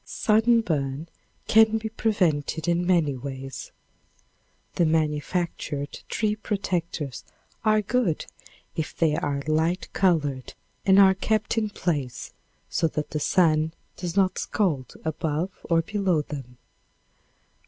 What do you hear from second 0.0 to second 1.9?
Sunburn can be